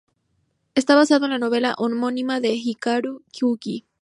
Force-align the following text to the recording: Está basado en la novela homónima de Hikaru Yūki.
Está 0.73 0.95
basado 0.95 1.25
en 1.25 1.31
la 1.33 1.37
novela 1.37 1.75
homónima 1.77 2.39
de 2.39 2.55
Hikaru 2.55 3.21
Yūki. 3.39 3.85